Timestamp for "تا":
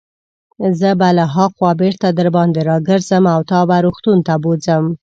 3.51-3.59